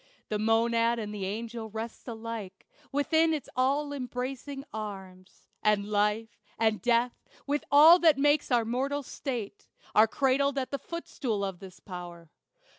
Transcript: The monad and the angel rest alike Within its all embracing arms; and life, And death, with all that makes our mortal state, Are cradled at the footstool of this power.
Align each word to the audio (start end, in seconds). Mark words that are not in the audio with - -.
The 0.29 0.39
monad 0.39 0.97
and 0.97 1.13
the 1.13 1.27
angel 1.27 1.69
rest 1.69 2.07
alike 2.07 2.65
Within 2.91 3.35
its 3.35 3.47
all 3.55 3.93
embracing 3.93 4.63
arms; 4.73 5.45
and 5.61 5.85
life, 5.87 6.41
And 6.57 6.81
death, 6.81 7.21
with 7.45 7.63
all 7.69 7.99
that 7.99 8.17
makes 8.17 8.49
our 8.49 8.65
mortal 8.65 9.03
state, 9.03 9.67
Are 9.93 10.07
cradled 10.07 10.57
at 10.57 10.71
the 10.71 10.79
footstool 10.79 11.45
of 11.45 11.59
this 11.59 11.79
power. 11.79 12.31